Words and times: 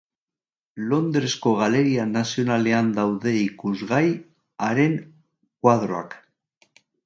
Londresko 0.93 1.53
Galeria 1.59 2.07
Nazionalean 2.15 2.91
daude 3.01 3.35
ikusgai 3.43 4.03
haren 4.71 4.99
koadroak. 5.61 6.21